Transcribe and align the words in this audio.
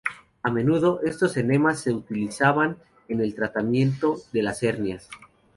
A 0.41 0.49
menudo, 0.49 0.99
estos 1.03 1.37
enemas 1.37 1.77
se 1.81 1.93
utilizaban 1.93 2.77
en 3.07 3.21
el 3.21 3.35
tratamiento 3.35 4.15
de 4.33 4.41
las 4.41 4.63
hernias. 4.63 5.07